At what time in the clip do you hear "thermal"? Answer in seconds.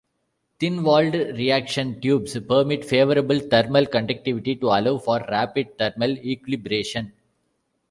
3.37-3.85, 5.77-6.13